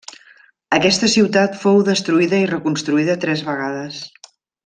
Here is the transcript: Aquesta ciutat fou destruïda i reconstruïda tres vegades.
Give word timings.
Aquesta 0.77 1.09
ciutat 1.15 1.59
fou 1.65 1.77
destruïda 1.91 2.39
i 2.45 2.49
reconstruïda 2.53 3.19
tres 3.27 3.45
vegades. 3.51 4.01